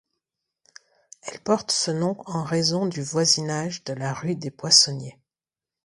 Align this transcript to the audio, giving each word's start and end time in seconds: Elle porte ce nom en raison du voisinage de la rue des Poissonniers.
Elle 1.21 1.39
porte 1.41 1.69
ce 1.69 1.91
nom 1.91 2.15
en 2.25 2.43
raison 2.43 2.87
du 2.87 3.03
voisinage 3.03 3.83
de 3.83 3.93
la 3.93 4.15
rue 4.15 4.35
des 4.35 4.49
Poissonniers. 4.49 5.19